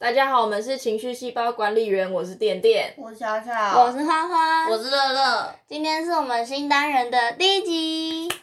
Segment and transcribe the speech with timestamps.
[0.00, 2.94] 大家好，我们是情绪细胞管理员，我是点点。
[2.96, 5.54] 我小巧，我是花花，我是乐乐。
[5.68, 8.34] 今天是我们新单人的第一集，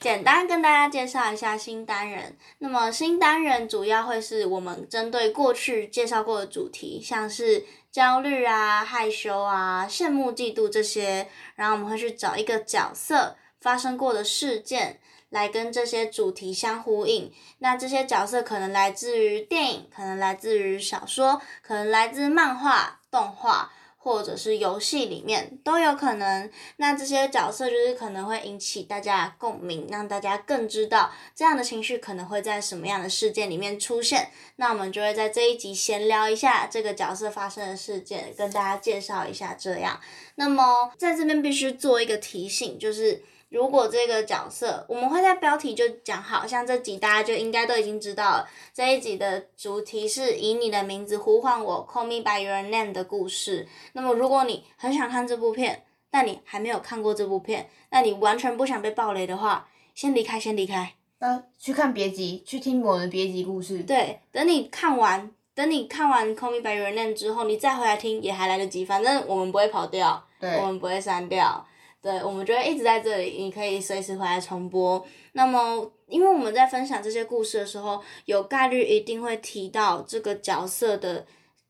[0.00, 2.34] 简单跟大家介绍一下新单人。
[2.60, 14.98] 那么新单人主要会是我们针对过去介绍过的主题，像是焦虑啊、害羞啊、羡慕、嫉妒这些，然后我们会去找一个角色发生过的事件。
[15.34, 26.48] 来跟这些主题相呼应，那这些角色可能来自于电影，可能来自于小说，可能来自漫画、动画，或者是游戏里面都有可能。
[26.76, 34.30] 那这些角色就是可能会引起大家共鸣，让大家更知道这样的情绪可能会在什么样的事件里面出现。
[34.54, 39.52] 那我们就会在这一集闲聊一下这个角色发生的事件，跟大家介绍一下。
[39.58, 39.98] 这样，
[40.36, 43.24] 那么在这边必须做一个提醒，就是。
[43.54, 48.48] 如果这个角色，我们会在标题就讲，好像这集大家就应该都已经知道了。
[48.74, 53.68] 这一集的主题是以你的名字呼唤我，Call me by your name 的故事。
[53.92, 60.94] 那么，如果你很想看这部片，但你还没有看过这部片，那你完全不想被暴雷的话，先离开，先离开。
[61.20, 63.78] 呃，去看别集，去听我的别集故事。
[63.84, 68.84] 对，等你看完，等你看完 Call me by your name 之后，你再回来听也还来得及。
[68.84, 71.64] 反正我们不会跑掉，我们不会删掉。
[72.04, 75.02] 对，我们就会一直在这里，你可以随时回来重播。
[75.32, 81.24] 那么，因为我们在分享这些故事的时候，有概率一定会提到这个角色的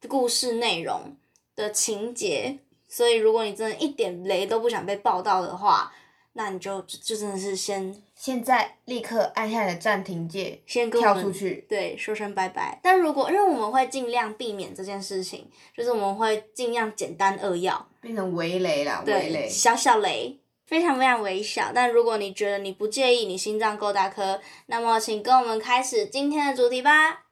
[0.09, 1.17] 故事内容
[1.55, 5.93] 的情节，所以如果你真的一点雷都不想被爆到的话，
[6.33, 12.81] 那你就就真的是先现在立刻按下你的暂停键，先跳出去，对，说声拜拜。
[12.83, 21.71] 但如果因为我们会尽量避免这件事情，就是我们会尽量简单扼要，变成微雷啦，微雷，小小雷，非常非常微小。
[21.75, 27.25] 但如果你觉得你不介意，你心脏够大颗，那么请跟我们开始今天的主题吧，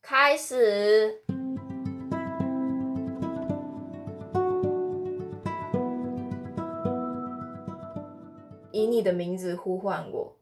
[0.00, 1.24] 开始。
[8.82, 10.36] 以你的名字呼唤我，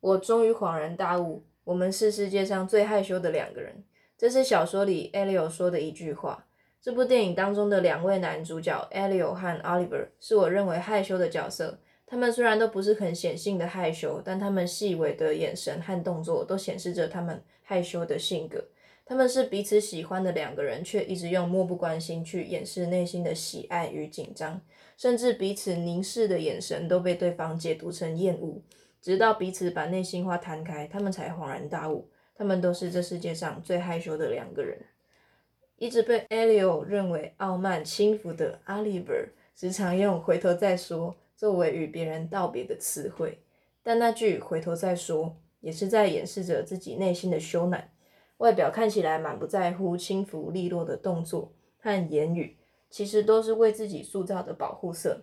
[0.00, 3.84] 我终于恍然大悟，我们是世界上最害羞的两个人。
[4.16, 6.46] 这是小说里 Elio 说的一句话。
[6.80, 11.78] 这部电影当中的两位男主角 Elio 和 Oliver 是我认为害羞的角色。
[12.04, 18.64] 他们虽然都不是很显性的害羞，但他们细微的眼神和动作都显示着他们害羞的性格。
[19.04, 24.60] 他们是彼此喜欢的两个人，却一直用漠不关心去掩饰内心的喜爱与紧张。
[24.98, 28.60] 甚至彼此凝视的眼神都被对方解读成厌恶，
[29.00, 34.76] 直到彼此把内心话摊开，他们才恍然大悟，他们都是这世界上最害羞的两个人。
[35.76, 43.38] 一直被 Elio 认为傲慢轻浮的 Oliver，时常用“回头再说”作为与别人道别的词汇，
[43.84, 47.84] 但那句“回头再说”也是在掩饰着自己内心的羞赧。
[48.38, 52.56] 外表看起来满不在乎轻浮利落的动作和言语。
[52.90, 55.22] 其实都是为自己塑造的保护色。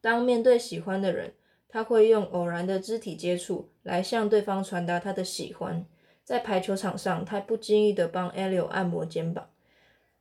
[0.00, 1.34] 当面对喜欢的人，
[1.68, 5.86] 他会用偶然的肢体接触来向对方传达他的喜欢。
[6.24, 9.50] 在排球场上，他不经意的帮 Elio 按摩肩膀。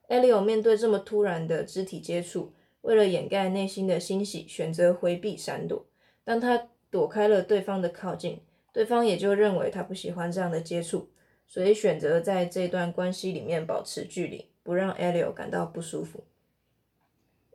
[0.07, 5.85] Elio 面对这么突然的肢体接触，为了掩盖内心的欣喜，选择回避闪躲。
[6.23, 8.41] 当他躲开了对方的靠近，
[8.73, 11.09] 对方也就认为他不喜欢这样的接触，
[11.46, 16.23] 所以选择在这段关系里面保持距离，不让 Elio 感到不舒服。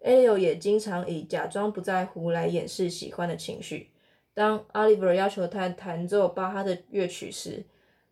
[0.03, 3.91] Elio 也经常以假装不在乎来掩饰喜欢的情绪。
[4.35, 7.65] 当 Oliver 要求他弹奏巴哈的乐曲时，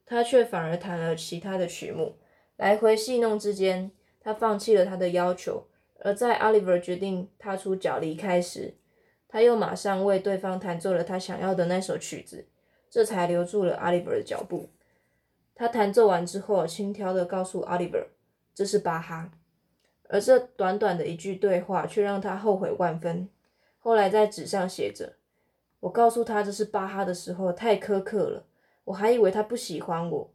[0.07, 2.17] 他却反而弹了其他的曲目。
[2.57, 3.91] 来回戏弄之间，
[4.21, 5.67] 他放弃了他的要求。
[6.01, 8.75] 而在 Oliver 决定踏出脚离开时，
[9.29, 12.47] 他又马上为对方弹奏了他想要的那首曲子，
[12.91, 14.71] 这才留住了 Oliver 的脚步。
[15.55, 18.07] 他弹奏完之后，轻佻地告诉 Oliver：“
[18.55, 19.31] 这是巴哈。”
[20.09, 23.29] 而这短短的一句对话，却让他后悔万分。
[23.79, 25.15] 后来在纸上写着
[25.81, 28.45] ：“我告诉他这是巴哈的时候，太苛刻了，
[28.85, 30.31] 我还以为他不喜欢我。”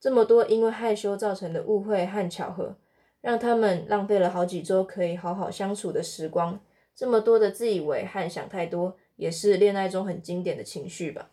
[0.00, 2.76] 这么多因为害羞造成的误会和巧合，
[3.20, 6.60] 让他们浪费了好几周可以好好相处的时光。
[6.94, 11.30] 这么多的自以为和想太多，也是恋爱中很经典的情绪吧。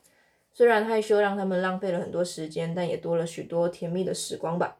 [0.53, 4.77] 虽然害羞让他们浪费了很多时间，但也多了许多甜蜜的时光吧。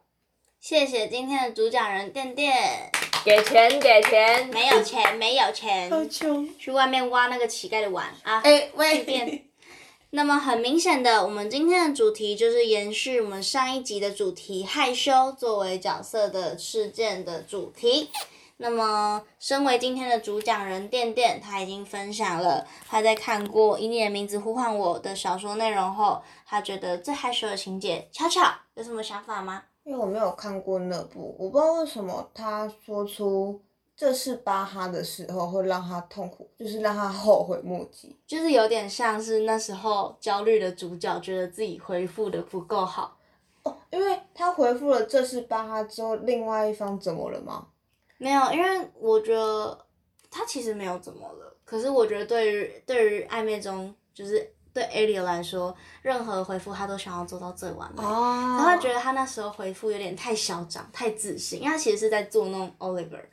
[0.66, 2.90] 谢谢今天的主讲人电电，
[3.22, 8.40] 给钱给钱，没有钱没有钱，好穷，去外面挖那个乞丐的碗啊！
[8.40, 9.44] 哎喂，便。
[10.08, 18.08] 那么很明显的，我们今天的主题就是延续我们上一集的主题，害羞作为角色的事件的主题。
[18.56, 29.64] 那么，身为今天的主讲人店店，他已经分享了他在看过《以你的名字呼唤我》的小说内容后，他觉得最害羞的情节，巧巧有什么想法吗？
[29.84, 33.60] 因为我没有看过那部，我不知道为什么他说出
[33.94, 38.16] 这是巴哈的时候会让他痛苦，就是让他后悔莫及。
[38.26, 43.16] 就是有点像是那时候焦虑的主角觉得自己回复的不够好。
[43.62, 47.68] 哦，因为他回复了这是巴哈之后，另外一方怎么了吗？
[48.18, 49.78] 没有，因为我觉得
[50.30, 51.56] 他其实没有怎么了。
[51.64, 58.02] 可是我觉得对于对于暧昧中，就是对 a l i 来说，任何回复他都想要做到最完美。
[58.02, 63.24] 哦然后他觉得他那时候回复有点太嚣张、太自信，因为他其实是在捉弄 Oliver，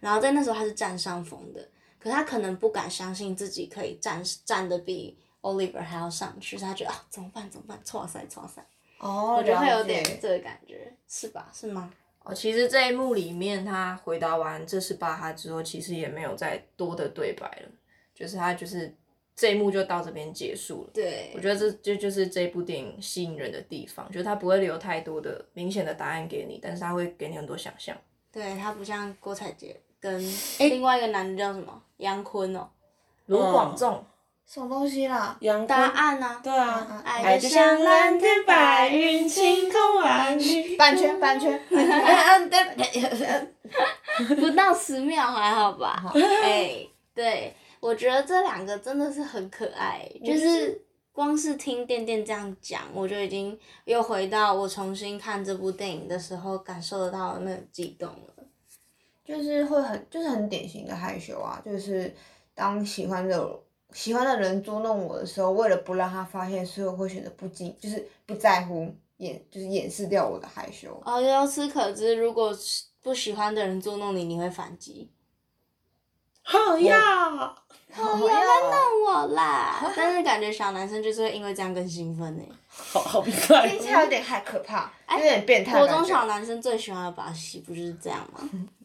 [0.00, 1.68] 然后在那时候他是占上风的，
[2.00, 8.66] 可是他可能不敢相信自己可以占占得比 Oliver 还要上去，所以他觉得啊怎么办怎么办，错赛错赛，
[8.98, 11.48] 哦，我觉得会有点这个感觉，是吧？
[11.54, 11.88] 是吗？
[12.24, 17.68] 哦，其实这一幕里面，他回答完这是巴哈之后，其实也没有再多的对白了，
[18.12, 18.92] 就是他就是
[19.38, 20.90] 这一幕就到这边结束了。
[20.92, 21.30] 对。
[21.32, 27.96] 我觉得这这就是这部电影吸引人的地方，就是它不会留太多的明显的答案给你，但是它会给你很多想象。
[28.32, 30.20] 对它不像郭采洁跟
[30.58, 31.80] 另外一个男的叫什么？
[31.98, 32.68] 杨坤哦，
[33.26, 34.04] 卢广仲，
[34.46, 35.38] 什么东西啦？
[35.68, 40.76] 答，案呢、对啊，爱爱就像蓝天白云，晴空万里。
[40.76, 41.60] 版权版权，
[44.36, 46.12] 不到十秒还好吧？
[46.42, 58.34] 哎、对，我觉得这两个真的是很可爱，就是光是听店店这样讲，我就已经又回到我重新看这部电影的时候感受得到那种激动了。
[59.24, 62.14] 就是会很就是很典型的害羞啊，就是
[62.54, 63.60] 当喜欢的
[63.92, 70.98] 喜欢的人捉弄我的时候，为了不让他发现，所以我会选择不经，就是不在乎掩，就是掩饰掉我的害羞。
[71.04, 75.10] 哦，由此可知，如果是不喜欢的人捉弄你，你会反击。
[76.50, 77.54] 好呀，
[77.92, 79.92] 好呀来弄我啦！
[79.94, 82.42] 但是感觉小男生就是会因为这样更兴奋呢。
[82.70, 85.88] 好好快听起来有点太可怕，有点变态的国。
[85.88, 88.40] 中小男生最喜欢的把戏不就是这样吗？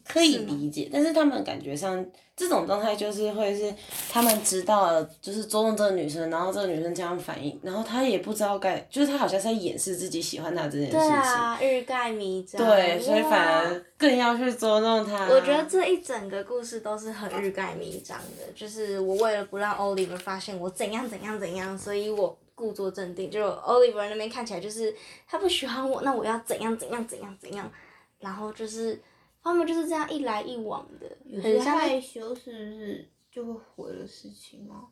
[0.07, 2.05] 可以理解，但是他们感觉上
[2.35, 3.73] 这种状态就是会是
[4.09, 11.11] 他们知道了，就是捉弄这个女生，然后这个女生这样反应，然后他也不知道该，就是他好像是在掩饰自己喜欢她这件事对情。
[11.11, 12.61] 啊，欲盖弥彰。
[12.61, 15.27] 对，所以反而更要去捉弄她。
[15.27, 23.31] 我觉得这一整个故事都是很欲盖弥彰的，就是我为了不让 Oliver 发现我怎样怎样怎样，所以我故作镇定。
[23.31, 24.93] 就 Oliver 那边看起来就是
[25.27, 27.71] 他不喜欢我，那我要怎样怎样怎样怎样，
[28.19, 28.99] 然后就是
[29.43, 34.87] 他们就是这样一来一往的，很害羞是不是就会毁了事情吗？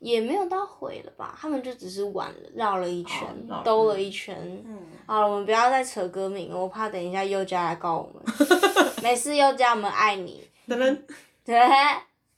[0.00, 4.36] 也没有到毁了吧，他们就只是玩了，绕了一圈，哦兜了一圈。
[4.66, 8.22] 嗯，好了，我们不要再扯歌名了，我怕等一下佑嘉来告我们。
[9.00, 10.42] 没事，佑嘉，我们爱你。
[10.66, 10.98] 噔噔，
[11.44, 11.56] 对，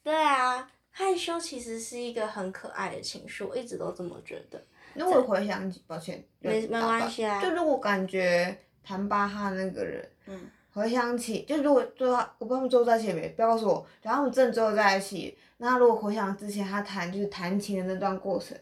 [0.03, 4.63] 对啊，害羞其实是一个很可爱的情绪，我一直都这么觉得。
[4.93, 13.87] 那我回想起，抱歉，没没关系啊就如果感觉谭巴哈那个人，嗯，回想起，就如果最后我不知道他们最后在一起没，不要告诉我。
[14.03, 18.59] 然后我们真的最后在一起，那他如果回想之前他弹就是弹琴的那段过程，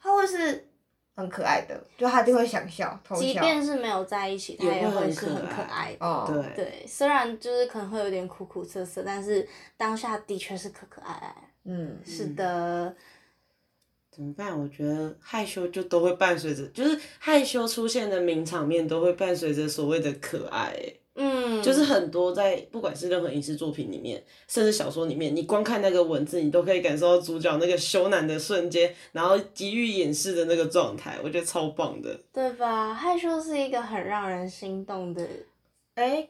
[0.00, 0.68] 他会是
[1.16, 3.34] 很可爱的，就他一定会想笑偷即。
[3.34, 6.06] 便是没有在一起，他也也会是很可可爱的。
[6.06, 11.34] 哦，对对，虽然就是可能会有点苦苦涩涩，但是当下的确是可可爱爱。
[11.64, 12.94] 嗯，是的，
[14.10, 14.58] 怎么办？
[14.58, 20.99] 我觉得害羞就都会伴随着，就是害羞出现的名场面都会伴随着所谓的可爱、欸
[21.50, 32.18] 嗯，就是很多在不管是任何影视作品里面，甚至小说里面，你光看那个文字，你都可以感受到主角那个羞赧的瞬间，然后急于掩饰的那个状态，我觉得超棒的。
[32.32, 32.94] 对吧？
[32.94, 35.26] 害羞是一个很让人心动的。
[35.96, 36.26] 哎、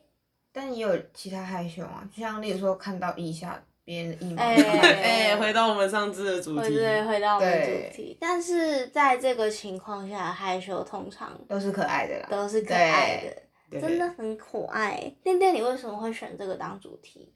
[0.53, 12.29] 但也有其他害羞啊，就像例如说看到腋下别人的腋毛， 哎哎、回到我们上次的主题，对，回到我们主题，但是在这个情况下，害羞通常都是可爱的啦。
[12.31, 15.13] 都是可爱的，对真的很可爱。
[15.23, 17.33] 店店，你为什么会选这个当主题？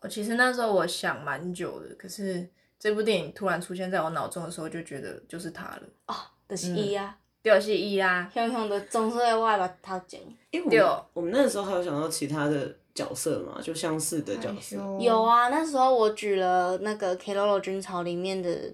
[0.00, 2.48] 我其实那时候我想蛮久的，可是
[2.78, 6.14] 这部电影突然出现在我脑中的时候，就觉得就是它了，哦，
[6.48, 10.20] 就是伊啊，就是伊啊，香香的总是会外把头剪。
[10.50, 14.76] 因为我对们我们那个时候还有想到其他的角色嘛，就相似的角色。
[15.00, 18.72] 有啊，那时候我举了那个《Keroro 军曹》里面的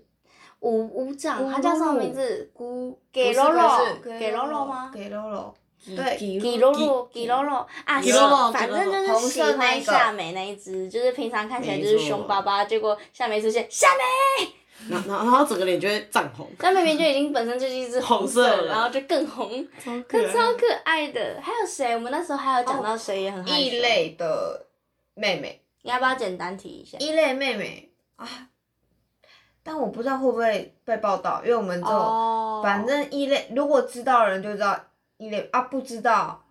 [0.61, 2.51] 武武长，他叫什么名字？
[2.53, 4.91] 古给不是 Roro，不是给 Roro 吗？
[4.93, 9.81] 给 Roro，对，给给 Roro，给 Roro 啊，给 Roro，反正就是红喜欢色那个。
[9.81, 14.49] 夏美那一只，就是平常看起来就是凶巴巴，结果夏美出现，夏美。
[14.91, 21.41] 然后然后整个脸就会涨红，但明明就已经本身就是一只红色色然后就更红，超可超可爱的。
[21.41, 21.95] 还有谁？
[21.95, 23.57] 我们那时候还有讲到谁也很害羞。
[23.57, 24.67] 异类的
[25.15, 26.99] 妹妹，你要不要简单提一下？
[26.99, 27.91] 异类妹妹。
[28.17, 28.29] 啊，
[29.63, 32.61] 但我不知道会不会被报道，因为我们就、哦。
[32.63, 34.79] 反正异类，如果知道的人就知道
[35.19, 36.45] 一类啊，不知道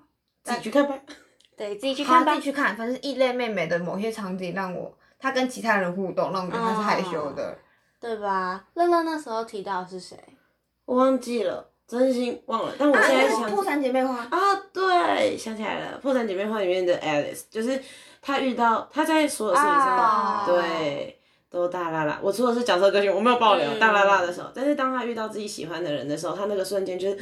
[0.43, 0.98] 自己去看吧。
[1.55, 2.46] 对自己去看吧自己。
[2.46, 2.75] 去看。
[2.75, 7.58] 反正异类妹妹的某些场景让我，她跟其他人互动，让我觉得她是害羞的。
[8.00, 8.65] 对吧？
[8.74, 10.17] 乐乐那时候提到是谁？
[10.86, 12.74] 我忘记了，真心忘了。
[12.77, 14.38] 但我啊现在想破产姐妹花，啊，
[14.74, 17.82] 对，想起来了，《破产姐妹花》里面的 Alice，就是
[18.22, 21.17] 她遇到她在所有事情上，啊对，
[21.50, 22.20] 都大啦啦。
[22.22, 27.17] 我除了是角色个性，我没有爆料、嗯大啦啦的时候，但是当她遇到自己喜欢的人的时候，她那个瞬间就是，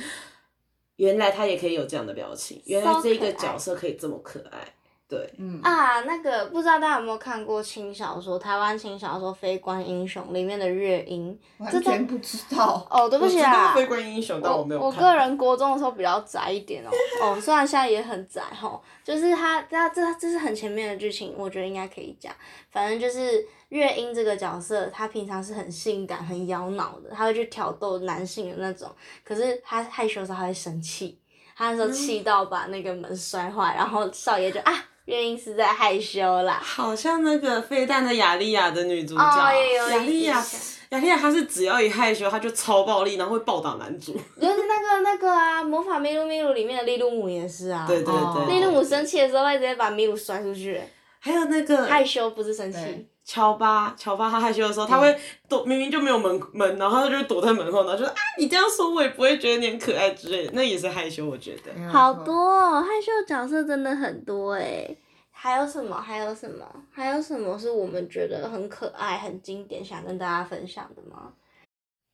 [0.97, 4.75] 原来他也可以有这样的表情，原来这一个角色可以这么可爱，
[5.11, 11.37] 对，嗯，啊，那个不知道大家有没有看过轻小说，台湾轻小说《非官英雄》里面的月英。
[11.57, 12.87] 完全不知道。
[12.89, 14.87] 哦，对不起啊非官英雄，但我没有看。
[14.89, 16.89] 我个人国中的时候比较宅一点哦，
[17.21, 22.33] 哦，虽然现在也很宅吼，就是他他这这是很前面的剧情，我觉得应该可以讲。
[22.69, 28.89] 反正就是月英这个角色，他平常是很性感、很妖娆的，他会去挑逗男性的那种。
[29.25, 31.19] 可是他害羞的时候，他会生气，
[31.55, 34.73] 他那时候气到把那个门摔坏，然后少爷就啊，
[35.11, 36.59] 月英是在害羞啦。
[36.63, 40.43] 好像那个飞弹的雅利亚的女主角，哦也有雅利亚，
[40.89, 44.13] 雅利亚她是只要一害羞，她就超暴力，然后会暴打男主。
[44.13, 47.85] 就是那个那个啊，魔法咪路咪路里面的利露姆也是啊。
[47.85, 50.81] 对对哦对，利露姆生气的时候会直接把米鲁摔出去，
[51.19, 53.07] 还有那个害羞不是生气对。
[53.31, 61.71] 乔巴，乔巴他害羞的时候，他会躲，明明就没有门门，然后他就躲在门后，然后就说啊，你这样说我也不会觉得你很可爱之类的，那也是害羞，我觉得。
[61.89, 64.93] 好多哦，害羞的角色真的很多哎。
[65.31, 65.95] 还有什么？
[65.95, 66.65] 还有什么？
[66.91, 71.31] 还有什么是我们觉得很可爱、很经典，想跟大家分享的吗？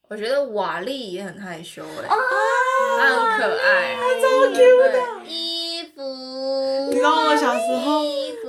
[0.10, 2.16] 我觉得瓦力也很害羞哎、哦
[3.00, 5.26] 他很可爱，他超 Q 的。
[5.28, 6.02] 衣服，
[6.90, 8.04] 你知道我小时候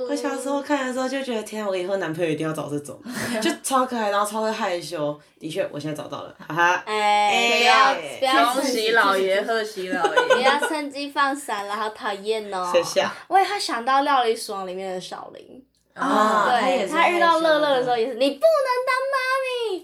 [0.09, 2.99] 我小时候看的时候就觉得，天啊，我以后男朋友一定要找这种，
[3.39, 5.17] 就超可爱，然后超会害羞。
[5.39, 6.83] 的确，我现在找到了，哈哈。
[6.87, 10.43] 哎，不要不要恭趁喜老爷，贺喜老不爷。
[10.43, 12.71] 要趁机放闪了，好讨厌哦。
[12.73, 13.07] 谢谢。
[13.27, 15.63] 我也会想到《料理鼠王》里面的小林，
[15.93, 19.83] 啊他也对是他遇到乐乐的时候也是，你不能当妈咪。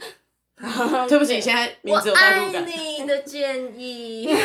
[1.07, 2.65] 对不起， 现在名我字有代爱入感。
[2.65, 4.27] 你的建议。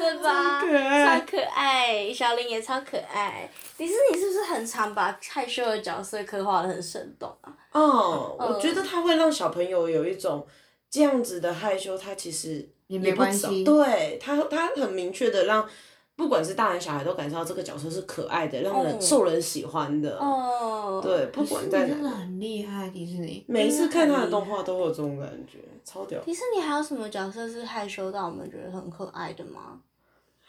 [0.00, 0.60] 对吧？
[0.60, 3.48] 超可爱超可爱，小林也超可爱。
[3.76, 7.52] 迪士尼是不是很常把害羞的角色刻画的很生动啊？
[7.72, 10.46] 哦，嗯我觉得他会让小朋友有一种
[10.88, 15.68] 这样子的害羞，他其实也没关系对他，他很明确的让
[16.16, 20.18] 不管是大人小孩都感受到这个角色是可爱的，让人哦受人喜欢的。
[20.18, 23.42] 哦，对，不管在真的，很厉害，迪士尼。
[23.48, 26.20] 每一次看他的动画都会有这种感觉，超屌。
[26.20, 29.80] 迪士尼还有什么角色是害羞到我们觉得很可爱的吗？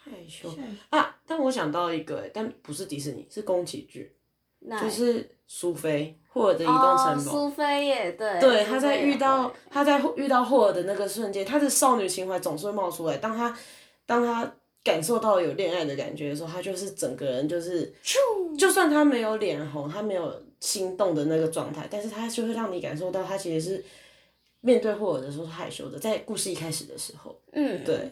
[0.04, 0.48] 害羞
[0.90, 1.16] 啊！
[1.26, 4.06] 但我想到一个、欸，但不是迪士尼，是宫崎骏，
[4.80, 7.32] 就是苏菲霍尔的移动哦，城堡。
[7.32, 13.16] 苏菲也对，对，苏他在遇到会他在遇到霍尔的那个瞬间，他的少女情怀总是会冒出来。
[13.18, 13.56] 当他
[14.04, 14.54] 当他
[14.84, 17.92] 感受到有恋爱的感觉的时候，他就是整个人就是，
[18.58, 23.84] 就算他没有脸红，他没有心动的那个状态，但是他就会让你感受到他其实是
[24.60, 28.10] 面对霍尔的时候是害羞的，在故事一开始的时候，嗯，对，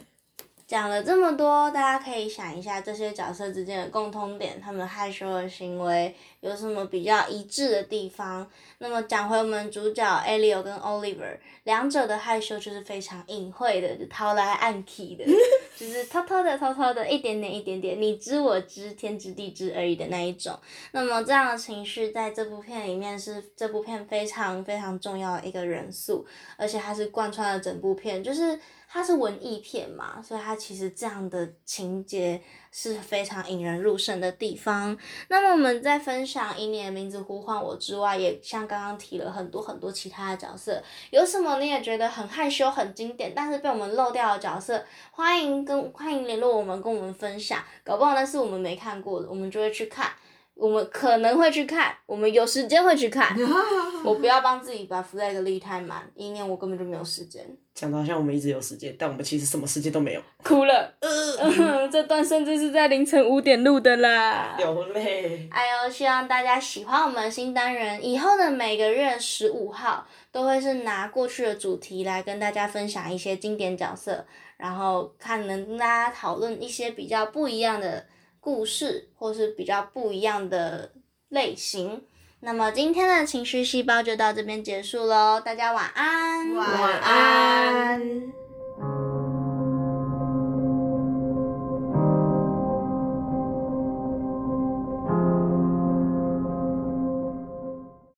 [0.70, 8.48] 讲了这么多，大家可以想一下这些角色之间的共通点，他们害羞的行为有什么比较一致的地方？
[8.78, 15.24] 那么讲回我们主角 Elio 跟 Oliver，两者的害羞就是非常隐晦的，就掏来暗 key 的，
[15.76, 20.58] 就是偷偷的、偷偷的，一点点、一点点，你知我知，天知地知而已的那一种。
[20.92, 32.40] 那么这样的情绪在这部片里面是这部片非常非常重要的一个元素，而且它是贯穿了整部片，就是它是文艺片嘛，所以它其实这样的情节
[32.72, 34.96] 是非常引人入胜的地方。
[35.28, 47.62] 那么我们在分享《以你的名字呼唤我》之外，也像刚刚提了很多很多其他的角色，有什么你也觉得很害羞、很经典，但是被我们漏掉的角色，欢迎跟欢迎联络我们，跟我们分享。
[47.82, 50.10] 搞不好那是我们没看过的，我们就会去看。
[50.54, 53.34] 我们可能会去看，我们有时间会去看。
[54.04, 57.42] 我不要帮自己把 flag 立太满，因为我根本就没有时间。
[57.80, 64.54] 讲的好像我们一直有时间，但我们其实什么时间都没有，哭了，呃 这段甚至是在凌晨五点录的啦。
[64.58, 65.48] 流泪。
[65.50, 68.06] 哎呦，希望大家喜欢我们的新单元。
[68.06, 74.26] 以后的每个月十五号都会是拿过去的主题来跟大家分享一些经典角色，
[74.58, 78.04] 然后看能跟大家讨论一些比较不一样的
[78.40, 80.92] 故事，或是比较不一样的
[81.30, 82.02] 类型。
[82.42, 86.54] 那么今天的情绪细胞就到这边结束喽，大家晚安。
[86.54, 88.39] 晚安。